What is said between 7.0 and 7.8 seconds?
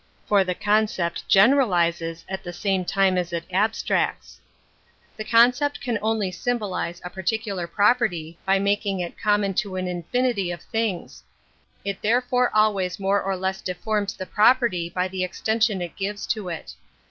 a particular